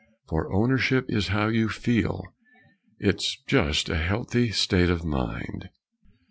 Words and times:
For 0.29 0.51
ownership 0.51 1.05
is 1.09 1.27
how 1.27 1.49
you 1.49 1.69
feel; 1.69 2.23
It's 2.97 3.37
just 3.47 3.87
a 3.87 3.97
healthy 3.97 4.49
state 4.49 4.89
of 4.89 5.05
mind. 5.05 5.69